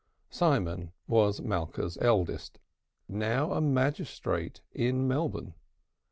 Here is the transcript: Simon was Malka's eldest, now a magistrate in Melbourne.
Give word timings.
Simon 0.31 0.93
was 1.07 1.41
Malka's 1.41 1.95
eldest, 2.01 2.57
now 3.07 3.51
a 3.51 3.61
magistrate 3.61 4.59
in 4.71 5.07
Melbourne. 5.07 5.53